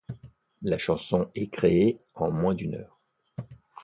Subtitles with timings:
[0.63, 2.99] La chanson est créée en moins d'une heure.